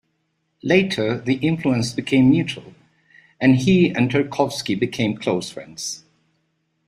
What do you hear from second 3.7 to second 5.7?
and Tarkovsky became close